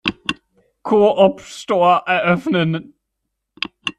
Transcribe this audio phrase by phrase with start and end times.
[0.81, 2.93] Co-op-Store eröffnen.